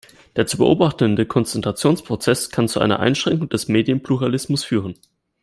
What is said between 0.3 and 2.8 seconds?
Der zu beobachtende Konzentrationsprozess kann zu